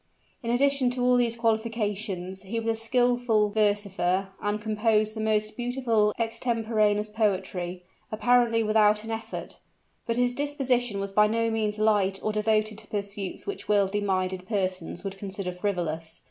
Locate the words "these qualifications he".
1.15-2.57